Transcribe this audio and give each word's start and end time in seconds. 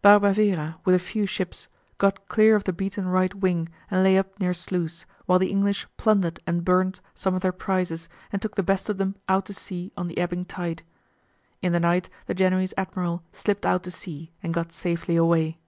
Barbavera, 0.00 0.76
with 0.86 0.94
a 0.94 0.98
few 0.98 1.26
ships, 1.26 1.68
got 1.98 2.26
clear 2.26 2.56
of 2.56 2.64
the 2.64 2.72
beaten 2.72 3.06
right 3.06 3.34
wing 3.34 3.68
and 3.90 4.02
lay 4.02 4.16
up 4.16 4.40
near 4.40 4.54
Sluys, 4.54 5.04
while 5.26 5.38
the 5.38 5.50
English 5.50 5.86
plundered 5.98 6.40
and 6.46 6.64
burned 6.64 7.00
some 7.14 7.34
of 7.34 7.42
their 7.42 7.52
prizes 7.52 8.08
and 8.32 8.40
took 8.40 8.54
the 8.54 8.62
best 8.62 8.88
of 8.88 8.96
them 8.96 9.14
out 9.28 9.44
to 9.44 9.52
sea 9.52 9.92
on 9.94 10.08
the 10.08 10.16
ebbing 10.16 10.46
tide. 10.46 10.82
In 11.60 11.72
the 11.72 11.80
night 11.80 12.08
the 12.24 12.32
Genoese 12.32 12.72
admiral 12.78 13.24
slipped 13.30 13.66
out 13.66 13.82
to 13.82 13.90
sea, 13.90 14.32
and 14.42 14.54
got 14.54 14.72
safely 14.72 15.16
away. 15.16 15.58